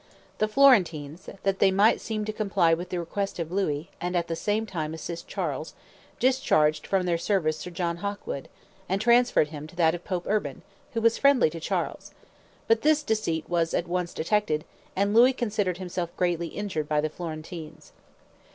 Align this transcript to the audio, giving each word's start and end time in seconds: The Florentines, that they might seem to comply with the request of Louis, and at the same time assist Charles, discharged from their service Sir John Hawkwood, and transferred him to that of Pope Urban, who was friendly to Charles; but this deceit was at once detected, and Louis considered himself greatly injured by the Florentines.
The 0.39 0.47
Florentines, 0.47 1.29
that 1.43 1.59
they 1.59 1.69
might 1.69 2.01
seem 2.01 2.25
to 2.25 2.33
comply 2.33 2.73
with 2.73 2.89
the 2.89 2.97
request 2.99 3.37
of 3.37 3.51
Louis, 3.51 3.91
and 4.01 4.15
at 4.17 4.25
the 4.29 4.35
same 4.35 4.65
time 4.65 4.95
assist 4.95 5.27
Charles, 5.27 5.75
discharged 6.19 6.87
from 6.87 7.05
their 7.05 7.19
service 7.19 7.59
Sir 7.59 7.69
John 7.69 7.97
Hawkwood, 7.97 8.49
and 8.89 8.99
transferred 8.99 9.49
him 9.49 9.67
to 9.67 9.75
that 9.75 9.93
of 9.93 10.03
Pope 10.03 10.25
Urban, 10.27 10.63
who 10.95 11.01
was 11.01 11.19
friendly 11.19 11.51
to 11.51 11.59
Charles; 11.59 12.15
but 12.67 12.81
this 12.81 13.03
deceit 13.03 13.47
was 13.47 13.75
at 13.75 13.87
once 13.87 14.11
detected, 14.15 14.65
and 14.95 15.13
Louis 15.13 15.33
considered 15.33 15.77
himself 15.77 16.09
greatly 16.17 16.47
injured 16.47 16.89
by 16.89 16.99
the 16.99 17.07
Florentines. 17.09 17.91